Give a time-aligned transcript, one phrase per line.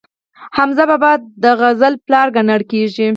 [0.57, 1.11] حمزه بابا
[1.43, 3.07] د غزل پلار ګڼل کیږي.